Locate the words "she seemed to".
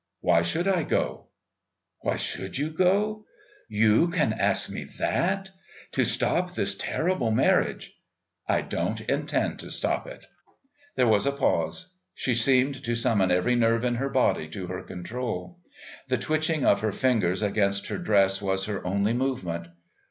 12.15-12.95